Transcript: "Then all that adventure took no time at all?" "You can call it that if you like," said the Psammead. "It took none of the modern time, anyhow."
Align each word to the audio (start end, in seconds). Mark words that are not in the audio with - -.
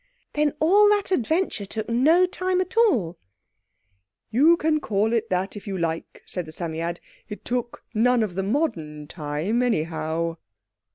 "Then 0.33 0.53
all 0.59 0.89
that 0.89 1.11
adventure 1.11 1.67
took 1.67 1.87
no 1.87 2.25
time 2.25 2.59
at 2.59 2.75
all?" 2.75 3.19
"You 4.31 4.57
can 4.57 4.79
call 4.79 5.13
it 5.13 5.29
that 5.29 5.55
if 5.55 5.67
you 5.67 5.77
like," 5.77 6.23
said 6.25 6.47
the 6.47 6.51
Psammead. 6.51 6.99
"It 7.29 7.45
took 7.45 7.85
none 7.93 8.23
of 8.23 8.33
the 8.33 8.41
modern 8.41 9.05
time, 9.05 9.61
anyhow." 9.61 10.37